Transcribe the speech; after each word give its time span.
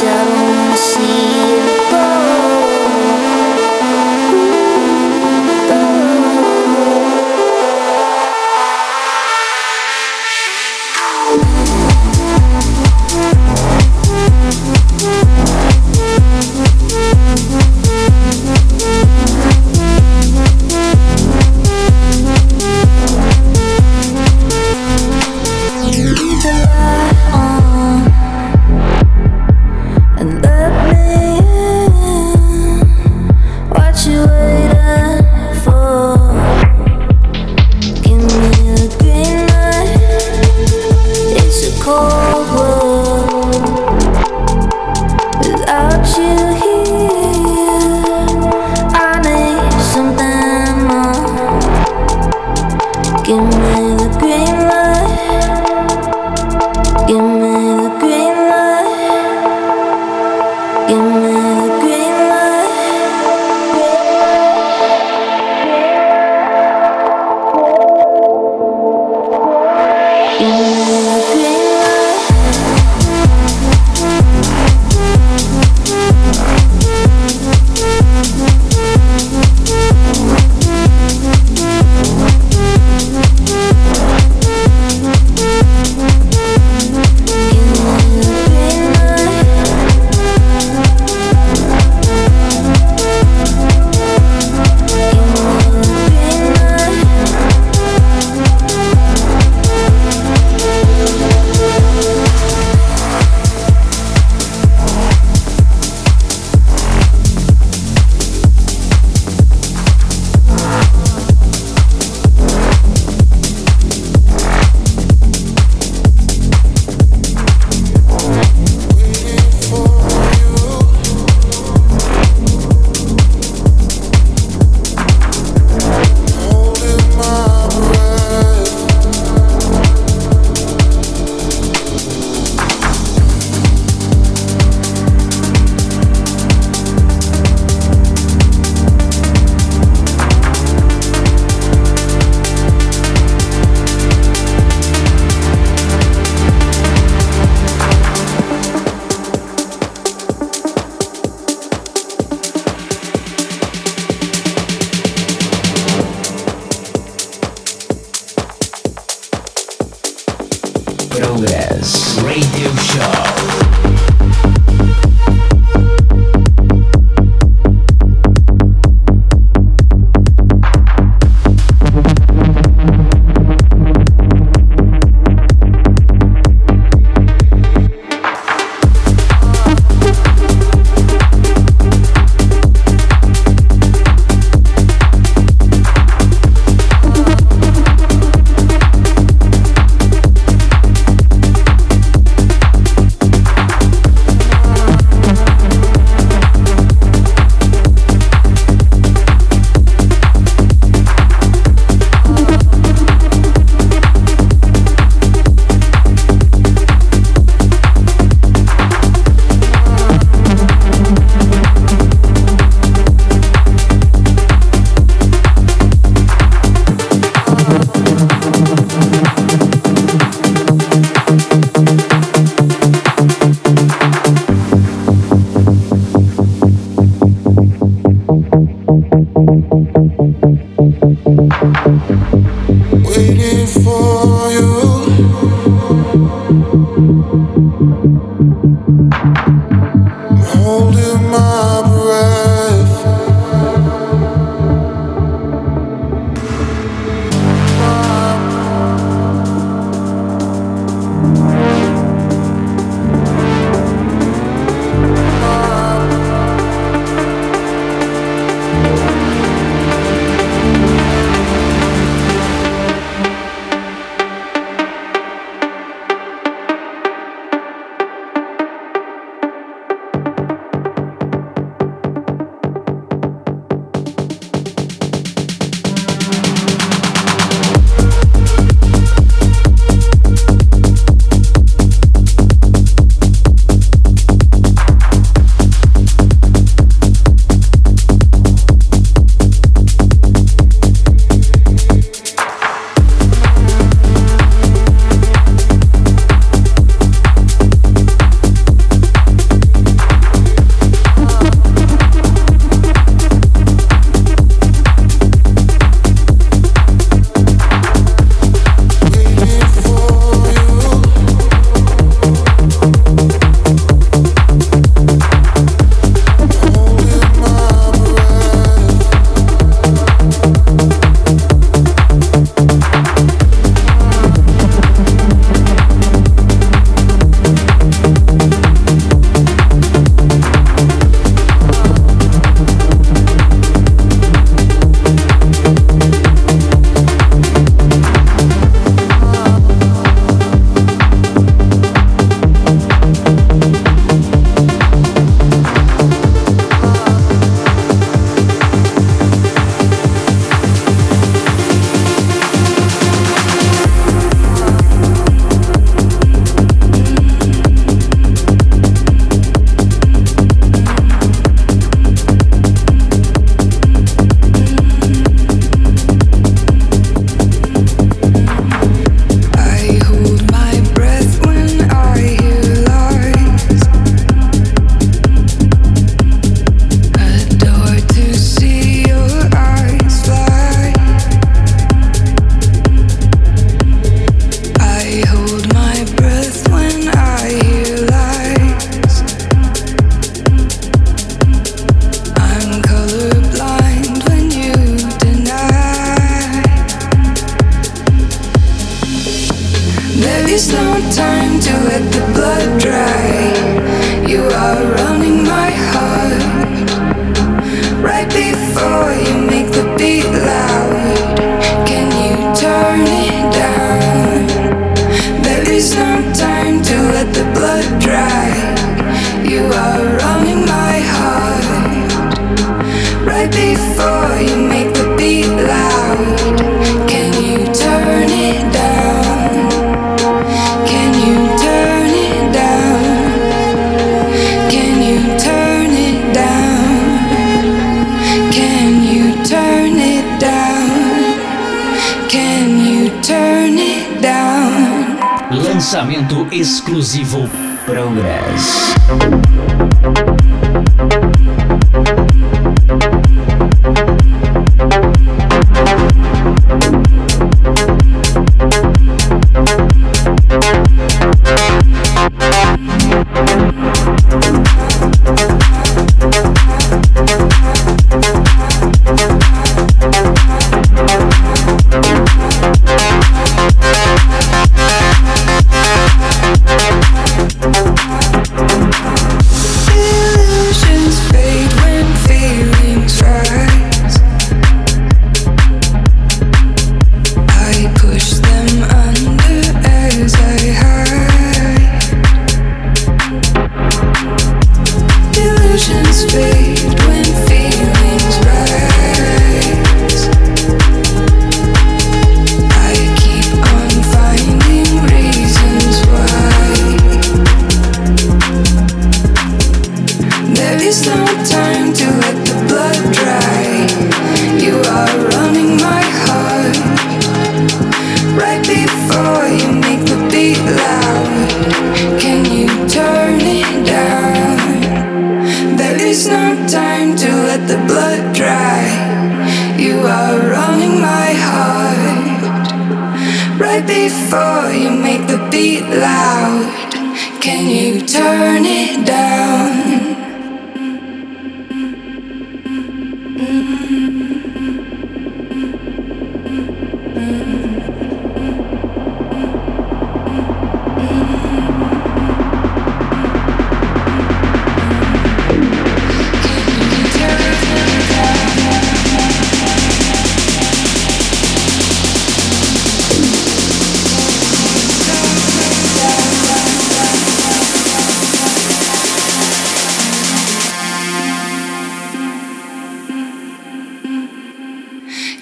don't 0.00 0.78
see 0.78 1.49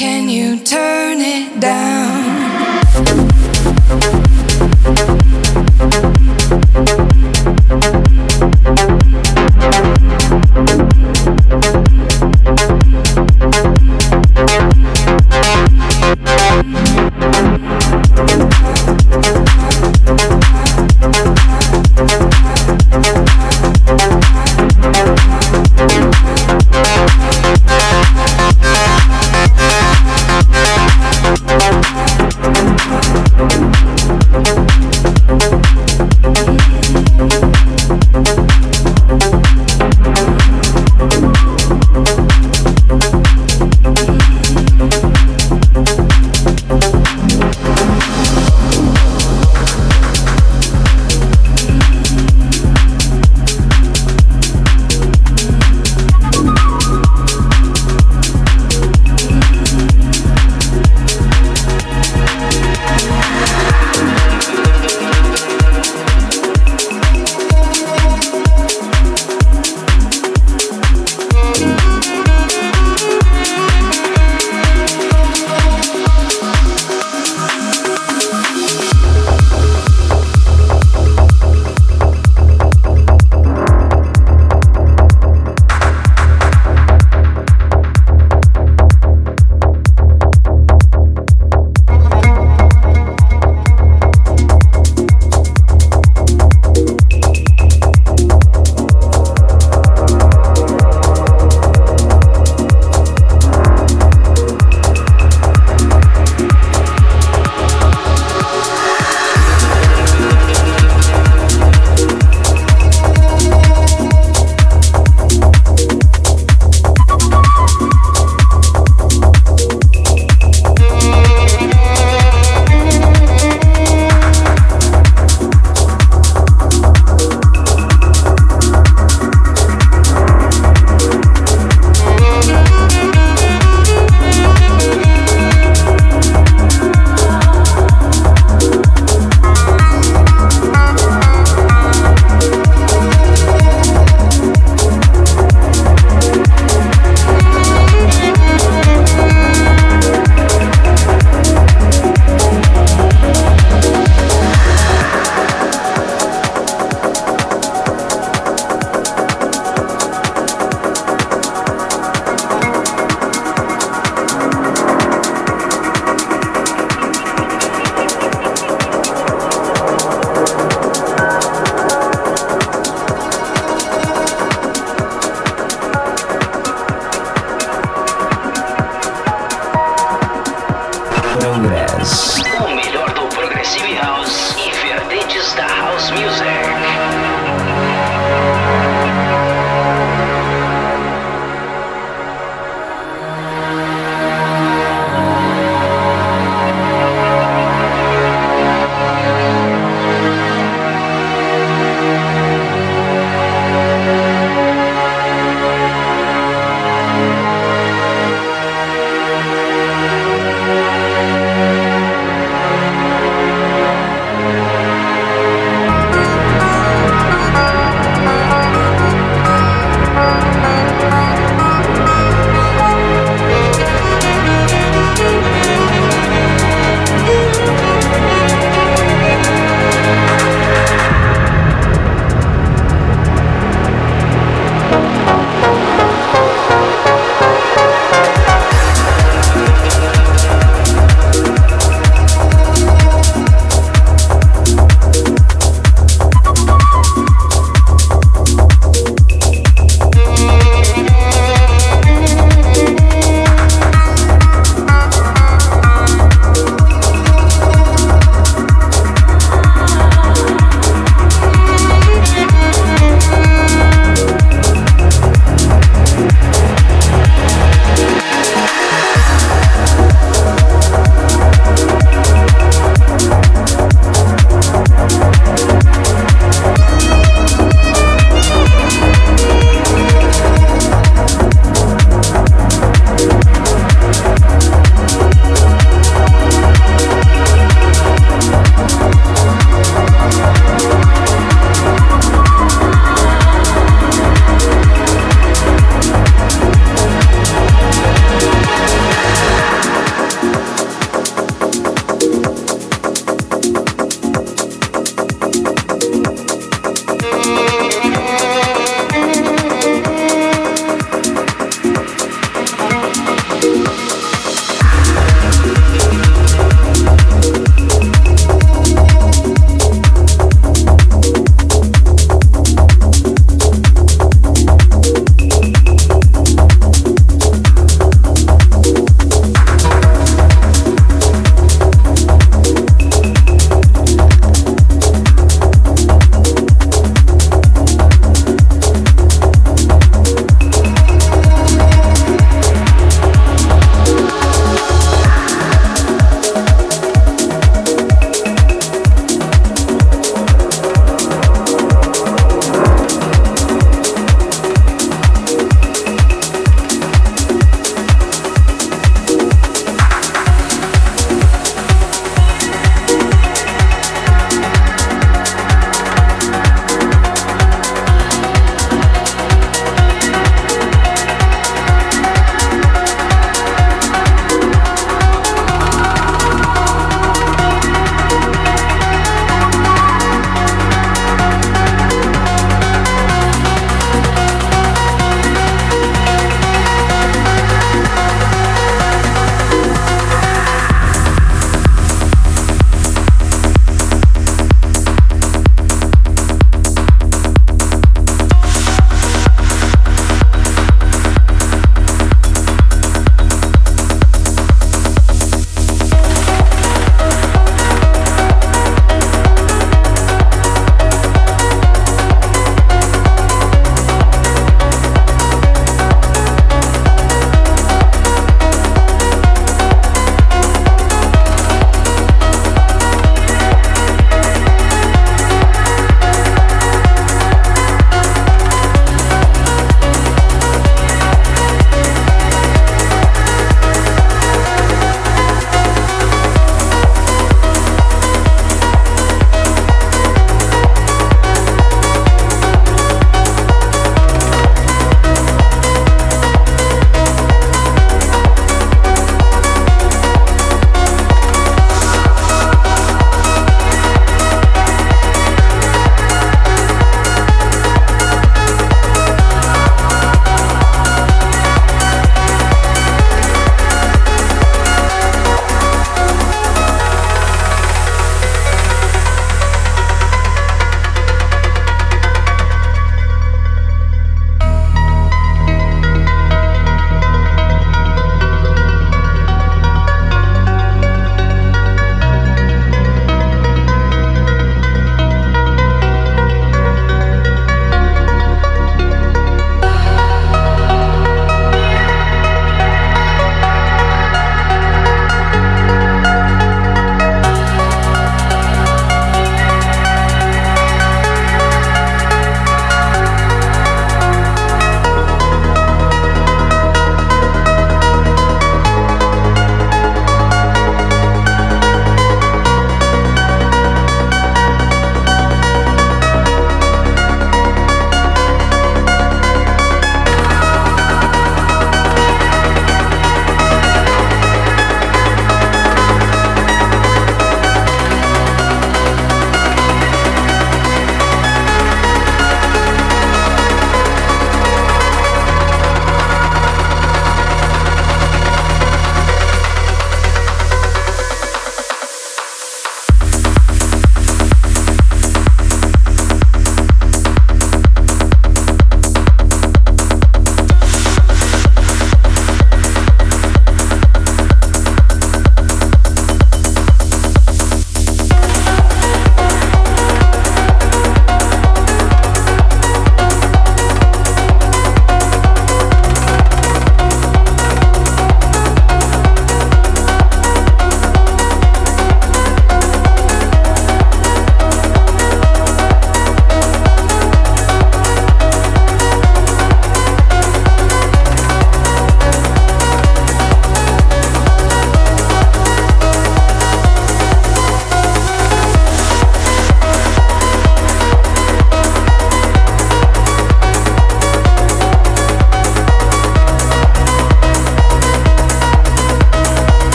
Can 0.00 0.30
you 0.30 0.58
turn 0.58 1.18
it 1.20 1.60
down? 1.60 2.20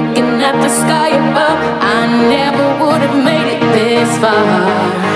looking 0.00 0.42
at 0.42 0.56
the 0.62 0.68
sky 0.68 1.08
above. 1.08 1.58
I 1.82 2.06
never 2.28 2.84
would 2.84 3.00
have 3.02 3.24
made 3.24 3.56
it 3.56 3.60
this 3.74 4.18
far. 4.18 5.09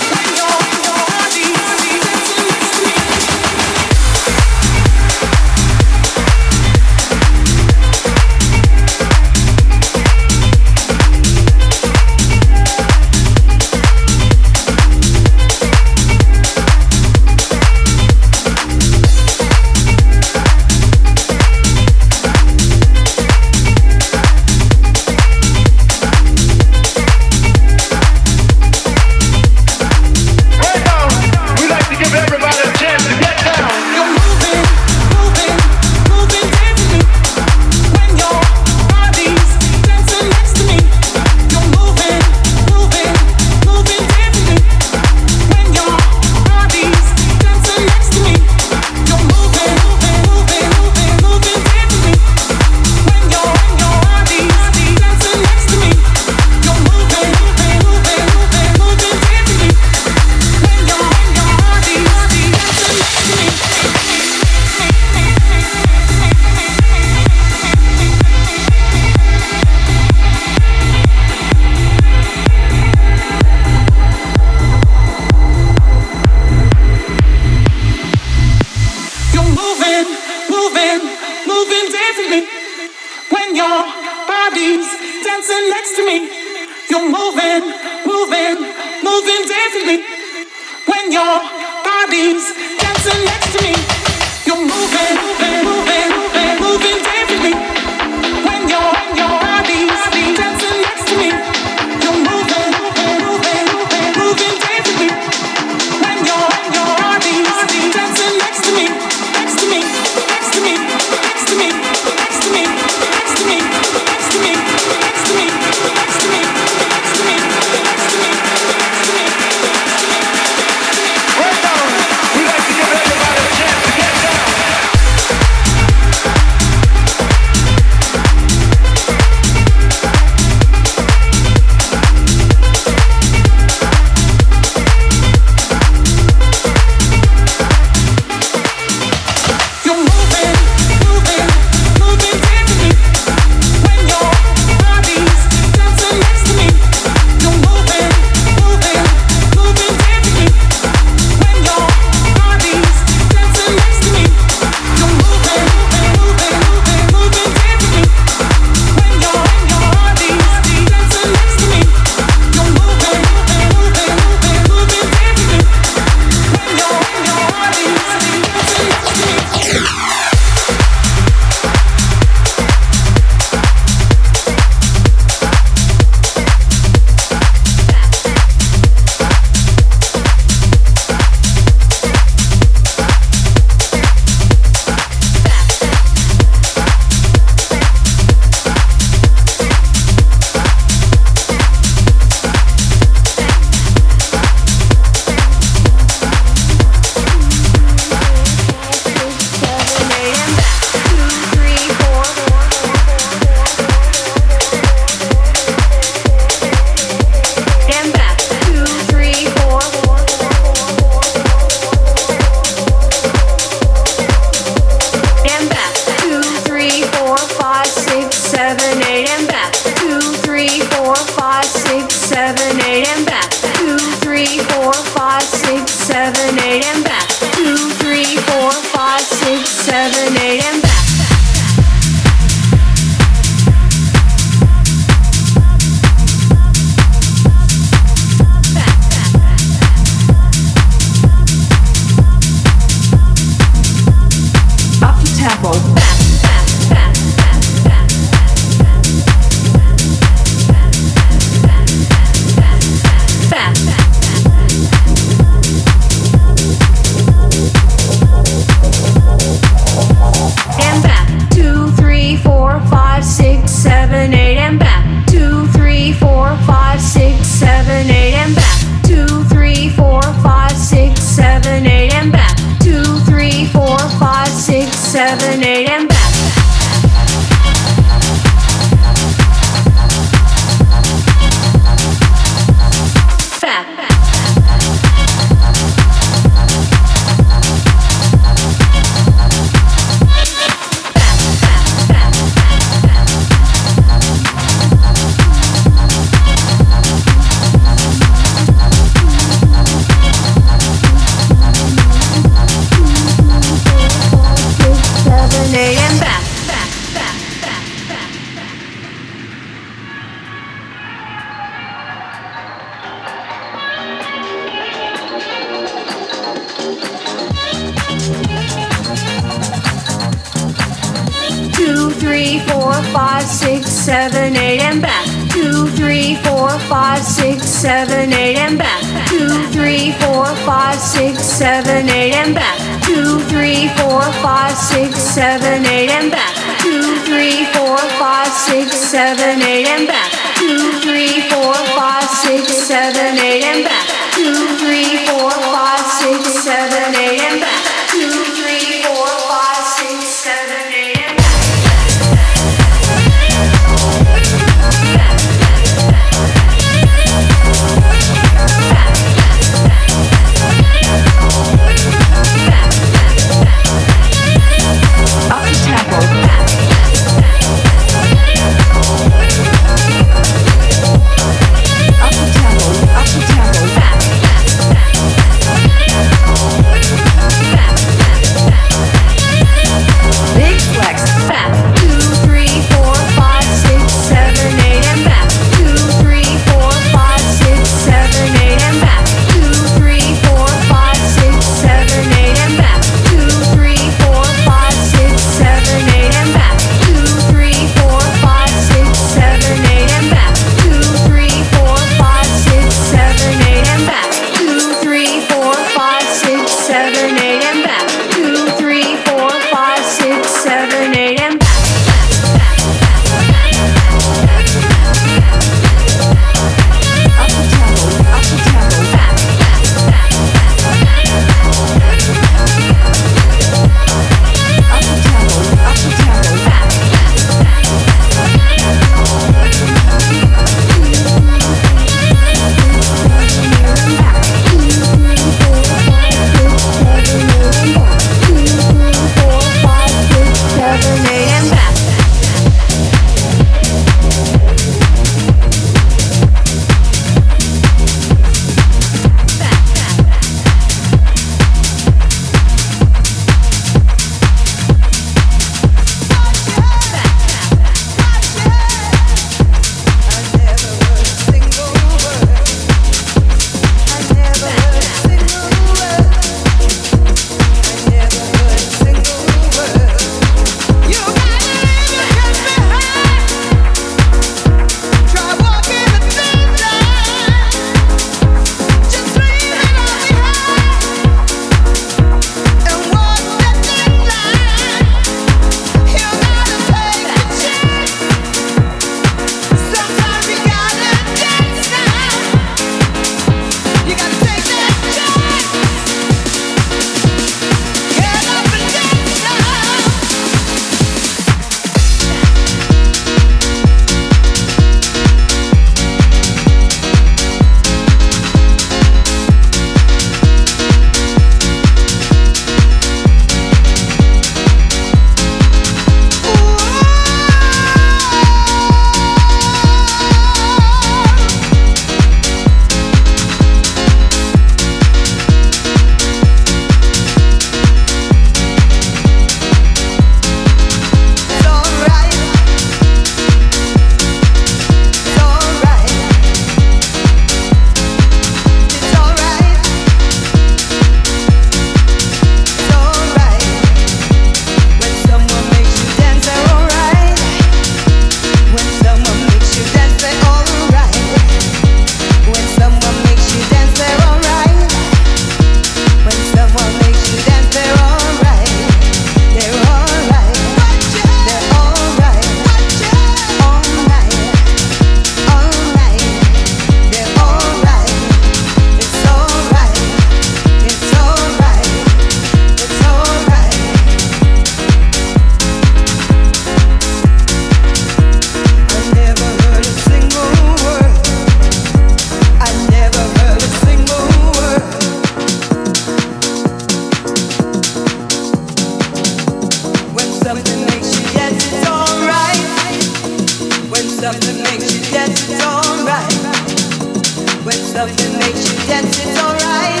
something 598.00 598.38
makes 598.38 598.64
you 598.64 598.78
dance, 598.88 599.12
it's 599.20 599.38
alright. 599.44 600.00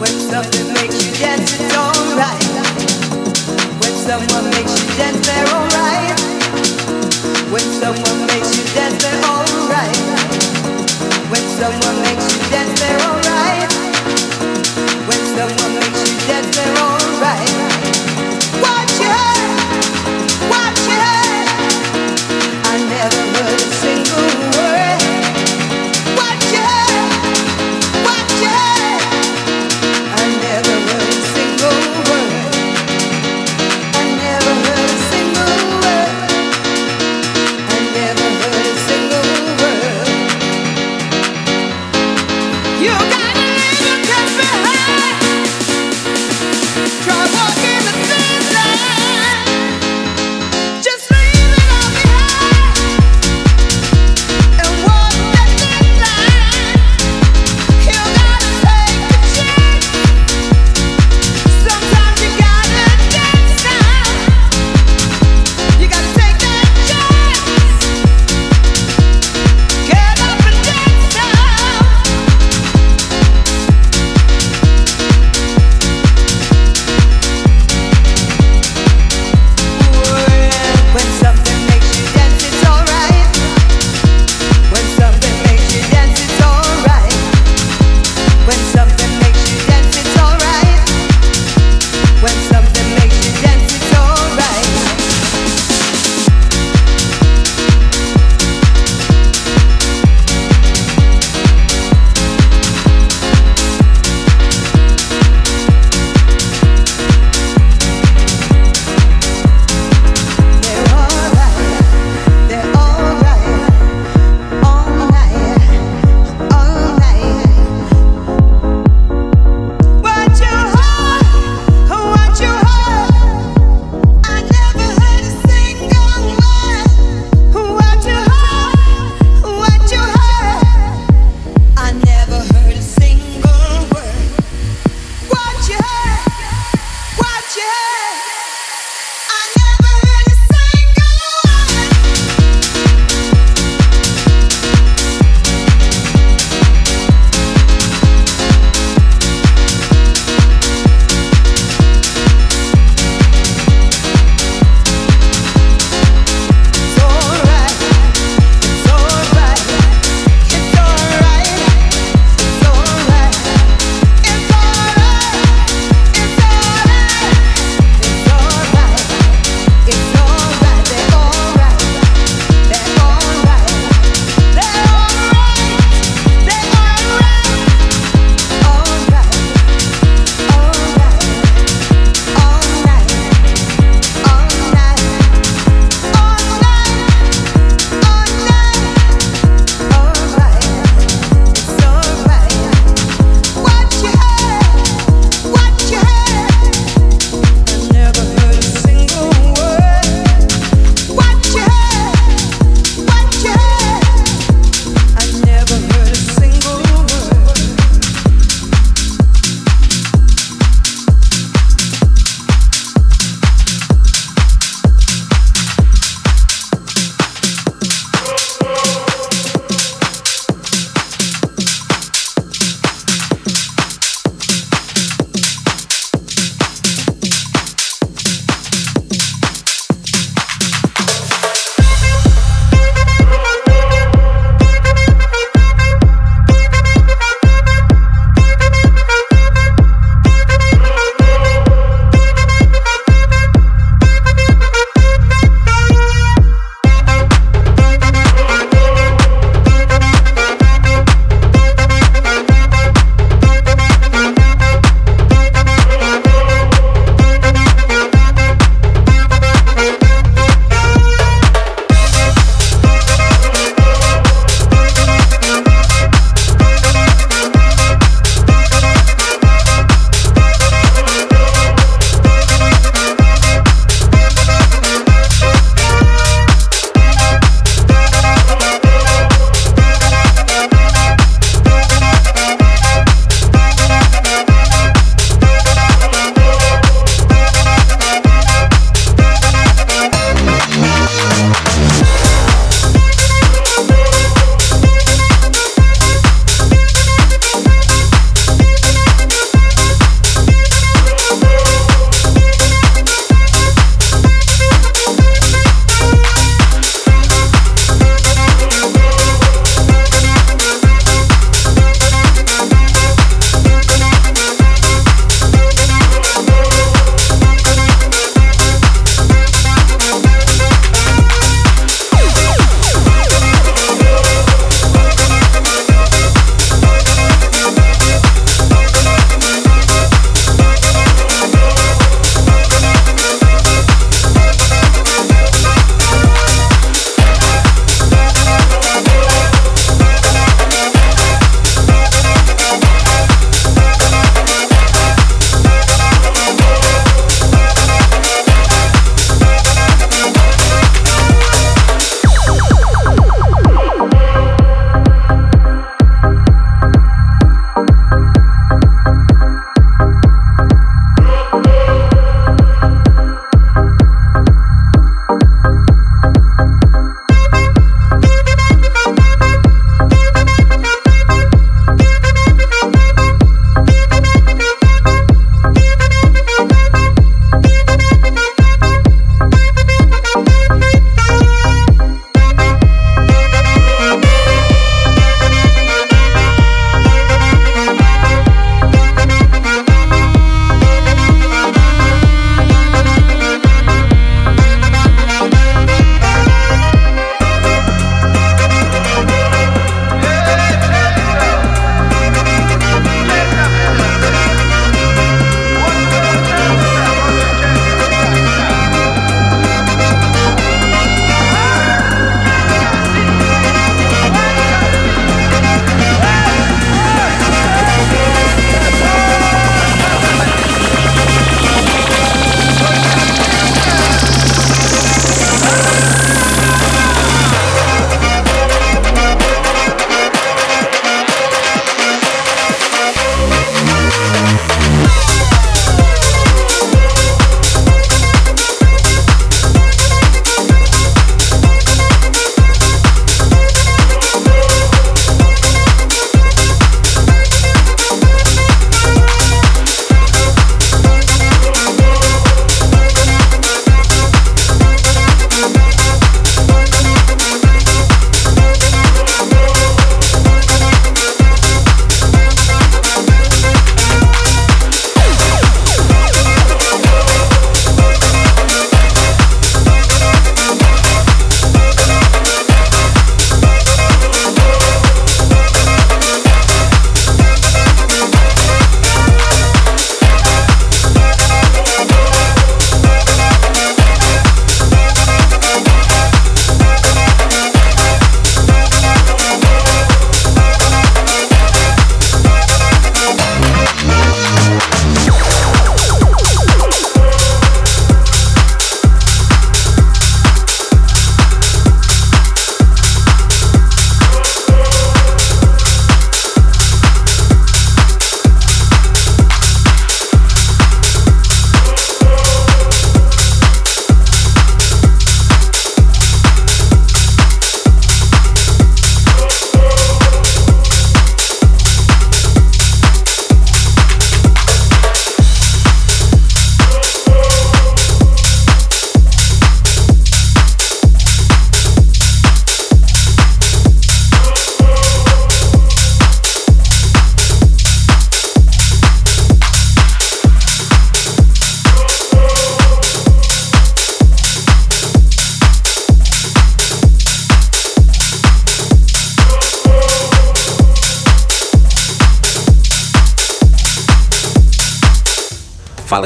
When 0.00 0.10
something 0.10 0.74
makes 0.74 0.98
you 1.06 1.14
dance, 1.14 1.54
it's 1.54 1.72
alright. 1.78 2.42
When 3.78 3.94
someone 4.02 4.50
makes 4.50 4.74
you 4.82 4.88
dance, 4.98 5.22
they're 5.24 5.46
alright. 5.54 6.18
When 7.54 7.62
someone 7.78 8.26
makes 8.26 8.50
you 8.58 8.64
dance, 8.74 8.98
they're 9.04 9.22
alright. 9.22 9.98
When 11.30 11.44
someone 11.60 12.02
makes 12.02 12.26
you 12.34 12.42
dance, 12.50 12.74
they're 12.80 13.02
alright. 13.06 13.70
When 15.06 15.22
someone 15.38 15.74
makes 15.78 16.10
you 16.10 16.18
dance, 16.26 16.56
they're 16.56 16.78
alright. 16.82 17.77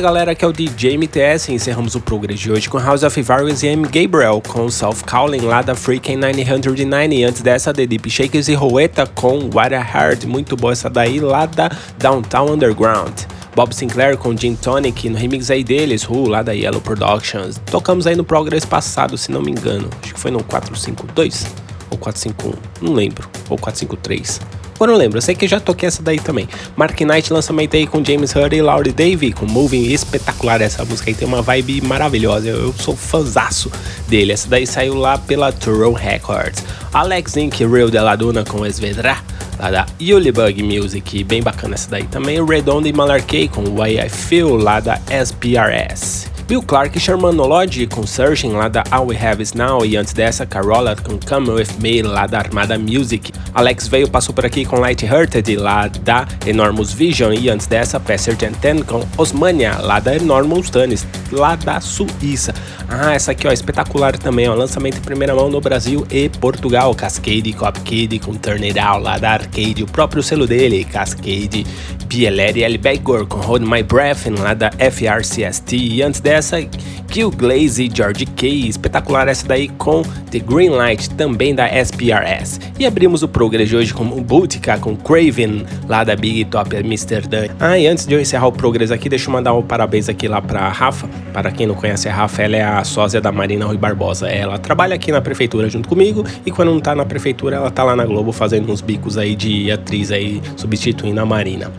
Galera, 0.02 0.32
aqui 0.32 0.44
é 0.44 0.48
o 0.48 0.52
DJ 0.52 0.98
MTS 0.98 1.52
e 1.52 1.54
encerramos 1.54 1.94
o 1.94 2.00
Progress 2.00 2.40
de 2.40 2.50
hoje 2.50 2.68
com 2.68 2.76
House 2.76 3.04
of 3.04 3.22
Variance 3.22 3.64
e 3.64 3.68
M. 3.68 3.86
Gabriel 3.86 4.42
com 4.46 4.68
Self 4.68 5.04
Calling 5.04 5.42
lá 5.42 5.62
da 5.62 5.76
Freaking 5.76 6.16
909. 6.16 7.22
Antes 7.22 7.40
dessa, 7.40 7.72
The 7.72 7.86
Deep 7.86 8.10
Shakers 8.10 8.48
e 8.48 8.54
Roeta 8.54 9.06
com 9.06 9.48
What 9.54 9.72
a 9.72 9.80
Heart, 9.80 10.24
muito 10.24 10.56
boa 10.56 10.72
essa 10.72 10.90
daí 10.90 11.20
lá 11.20 11.46
da 11.46 11.70
Downtown 11.98 12.54
Underground. 12.54 13.12
Bob 13.54 13.72
Sinclair 13.72 14.18
com 14.18 14.36
Gin 14.36 14.56
Tonic 14.56 15.08
no 15.08 15.16
remix 15.16 15.52
aí 15.52 15.62
deles, 15.62 16.04
Who, 16.08 16.28
lá 16.28 16.42
da 16.42 16.50
Yellow 16.50 16.80
Productions. 16.80 17.60
Tocamos 17.70 18.04
aí 18.04 18.16
no 18.16 18.24
Progress 18.24 18.66
passado, 18.66 19.16
se 19.16 19.30
não 19.30 19.40
me 19.40 19.52
engano. 19.52 19.88
Acho 20.02 20.14
que 20.14 20.18
foi 20.18 20.32
no 20.32 20.42
452 20.42 21.46
ou 21.90 21.96
451, 21.98 22.54
não 22.84 22.94
lembro. 22.94 23.30
Ou 23.48 23.56
453. 23.56 24.61
Não 24.86 24.96
lembro, 24.96 25.18
eu 25.18 25.22
sei 25.22 25.34
que 25.34 25.46
já 25.46 25.60
toquei 25.60 25.86
essa 25.86 26.02
daí 26.02 26.18
também. 26.18 26.48
Mark 26.76 27.00
Knight 27.00 27.32
lançamento 27.32 27.76
aí 27.76 27.86
com 27.86 28.04
James 28.04 28.34
Hurd 28.34 28.56
e 28.56 28.62
Laurie 28.62 28.92
Davy, 28.92 29.32
com 29.32 29.46
Moving, 29.46 29.84
espetacular 29.92 30.60
essa 30.60 30.84
música 30.84 31.10
aí, 31.10 31.14
tem 31.14 31.26
uma 31.26 31.42
vibe 31.42 31.80
maravilhosa, 31.82 32.48
eu, 32.48 32.66
eu 32.66 32.74
sou 32.74 32.96
fãzaço 32.96 33.70
dele. 34.08 34.32
Essa 34.32 34.48
daí 34.48 34.66
saiu 34.66 34.94
lá 34.94 35.18
pela 35.18 35.52
Turo 35.52 35.92
Records. 35.92 36.64
Alex 36.92 37.36
Inc. 37.36 37.60
Real 37.60 37.90
de 37.90 37.98
la 37.98 38.16
Duna 38.16 38.44
com 38.44 38.66
Esvedra, 38.66 39.16
lá 39.58 39.70
da 39.70 39.86
Yulibug 40.00 40.62
Music, 40.62 41.24
bem 41.24 41.42
bacana 41.42 41.74
essa 41.74 41.90
daí 41.90 42.04
também. 42.04 42.44
Redondo 42.44 42.88
e 42.88 42.92
Malarkey 42.92 43.48
com 43.48 43.62
Why 43.80 43.98
I 43.98 44.08
Feel, 44.08 44.56
lá 44.56 44.80
da 44.80 45.00
SPRS. 45.10 46.41
Bill 46.52 46.60
Clark 46.60 46.98
e 46.98 47.00
Sherman 47.00 47.32
Lodge 47.32 47.86
com 47.86 48.06
Searching 48.06 48.52
lá 48.52 48.68
da 48.68 48.84
All 48.90 49.06
We 49.06 49.16
Have 49.16 49.42
Is 49.42 49.54
Now 49.54 49.86
e 49.86 49.96
antes 49.96 50.12
dessa 50.12 50.44
Carola 50.44 50.94
com 50.94 51.18
Come 51.18 51.48
With 51.48 51.80
Me 51.80 52.02
lá 52.02 52.26
da 52.26 52.40
Armada 52.40 52.78
Music. 52.78 53.32
Alex 53.54 53.88
veio 53.88 54.06
passou 54.06 54.34
por 54.34 54.44
aqui 54.44 54.66
com 54.66 54.78
Light 54.78 55.02
Hearted 55.02 55.56
lá 55.56 55.88
da 55.88 56.28
Enormous 56.46 56.92
Vision 56.92 57.32
e 57.32 57.48
antes 57.48 57.66
dessa 57.66 57.98
Passer 57.98 58.36
Ten 58.36 58.82
com 58.82 59.02
Osmania 59.16 59.78
lá 59.78 59.98
da 59.98 60.14
Enormous 60.14 60.68
Tunis 60.68 61.06
lá 61.30 61.56
da 61.56 61.80
Suíça. 61.80 62.52
Ah, 62.86 63.14
essa 63.14 63.32
aqui 63.32 63.48
ó, 63.48 63.52
espetacular 63.52 64.18
também, 64.18 64.46
ó, 64.46 64.54
lançamento 64.54 64.98
em 64.98 65.00
primeira 65.00 65.34
mão 65.34 65.48
no 65.48 65.58
Brasil 65.58 66.06
e 66.10 66.28
Portugal. 66.28 66.94
Cascade 66.94 67.50
Copcade 67.54 68.18
com 68.18 68.34
Turn 68.34 68.62
It 68.66 68.78
Out 68.78 69.02
lá 69.02 69.16
da 69.16 69.30
Arcade, 69.30 69.82
o 69.82 69.86
próprio 69.86 70.22
selo 70.22 70.46
dele, 70.46 70.84
Cascade 70.84 71.64
Bieleri 72.06 72.62
L. 72.62 72.76
Bagor 72.76 73.26
com 73.26 73.38
Hold 73.38 73.62
My 73.62 73.82
Breath 73.82 74.26
lá 74.38 74.52
da 74.52 74.70
FRCST 74.72 75.74
e 75.74 76.02
antes 76.02 76.20
dessa 76.20 76.41
essa 76.42 76.60
Kill 77.08 77.30
Glaze 77.30 77.84
e 77.84 77.90
George 77.94 78.26
K. 78.26 78.68
Espetacular 78.68 79.28
essa 79.28 79.46
daí 79.46 79.68
com 79.68 80.02
The 80.30 80.40
Green 80.40 80.70
Light, 80.70 81.08
também 81.10 81.54
da 81.54 81.68
SPRS. 81.68 82.58
E 82.78 82.84
abrimos 82.84 83.22
o 83.22 83.28
Progress 83.28 83.68
de 83.68 83.76
hoje 83.76 83.94
com 83.94 84.04
Boutica, 84.04 84.76
com 84.78 84.96
Craven, 84.96 85.64
lá 85.88 86.02
da 86.02 86.16
Big 86.16 86.44
Top 86.46 86.76
Amsterdã. 86.76 87.48
Ah, 87.60 87.78
e 87.78 87.86
antes 87.86 88.06
de 88.06 88.14
eu 88.14 88.20
encerrar 88.20 88.48
o 88.48 88.52
Progress 88.52 88.90
aqui, 88.90 89.08
deixa 89.08 89.28
eu 89.28 89.32
mandar 89.32 89.54
um 89.54 89.62
parabéns 89.62 90.08
aqui 90.08 90.26
lá 90.26 90.42
pra 90.42 90.68
Rafa. 90.68 91.08
Para 91.32 91.52
quem 91.52 91.66
não 91.66 91.74
conhece 91.74 92.08
a 92.08 92.14
Rafa, 92.14 92.42
ela 92.42 92.56
é 92.56 92.62
a 92.62 92.82
sósia 92.82 93.20
da 93.20 93.30
Marina 93.30 93.66
Rui 93.66 93.76
Barbosa. 93.76 94.28
Ela 94.28 94.58
trabalha 94.58 94.94
aqui 94.94 95.12
na 95.12 95.20
prefeitura 95.20 95.68
junto 95.68 95.88
comigo 95.88 96.24
e 96.44 96.50
quando 96.50 96.72
não 96.72 96.80
tá 96.80 96.94
na 96.94 97.04
prefeitura, 97.04 97.56
ela 97.56 97.70
tá 97.70 97.84
lá 97.84 97.94
na 97.94 98.04
Globo 98.04 98.32
fazendo 98.32 98.72
uns 98.72 98.80
bicos 98.80 99.16
aí 99.16 99.36
de 99.36 99.70
atriz 99.70 100.10
aí, 100.10 100.42
substituindo 100.56 101.20
a 101.20 101.26
Marina. 101.26 101.70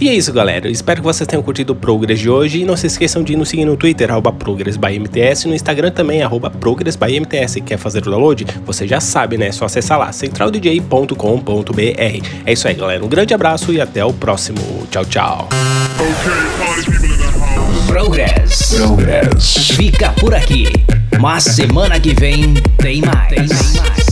E 0.00 0.08
é 0.08 0.14
isso, 0.14 0.32
galera. 0.32 0.68
espero 0.68 1.00
que 1.00 1.06
vocês 1.06 1.26
tenham 1.26 1.42
curtido 1.42 1.74
o 1.74 1.76
Progress 1.76 2.18
de 2.18 2.30
hoje 2.30 2.62
e 2.62 2.64
não 2.64 2.76
se 2.76 2.86
esqueçam 2.86 3.22
de 3.22 3.36
nos 3.36 3.50
seguir 3.50 3.66
no 3.66 3.76
Twitter, 3.76 3.89
arroba 4.08 4.32
Progress 4.32 4.76
by 4.76 4.98
MTS, 4.98 5.46
no 5.46 5.54
Instagram 5.54 5.90
também, 5.90 6.22
arroba 6.22 6.50
Progress 6.50 6.96
by 6.96 7.20
MTS. 7.20 7.60
Quer 7.60 7.78
fazer 7.78 8.06
o 8.06 8.10
download? 8.10 8.46
Você 8.64 8.86
já 8.86 9.00
sabe, 9.00 9.36
né? 9.36 9.48
É 9.48 9.52
só 9.52 9.64
acessar 9.64 9.98
lá, 9.98 10.12
centraldj.com.br. 10.12 12.26
É 12.46 12.52
isso 12.52 12.68
aí, 12.68 12.74
galera. 12.74 13.04
Um 13.04 13.08
grande 13.08 13.34
abraço 13.34 13.72
e 13.72 13.80
até 13.80 14.04
o 14.04 14.12
próximo. 14.12 14.60
Tchau, 14.90 15.04
tchau. 15.04 15.48
Progress. 17.86 18.74
Progress. 18.76 19.70
Fica 19.76 20.10
por 20.12 20.34
aqui. 20.34 20.66
Mas 21.20 21.44
semana 21.44 21.98
que 21.98 22.14
vem 22.14 22.54
tem 22.78 23.02
mais. 23.02 23.28
Tem 23.28 23.48
mais. 23.48 24.09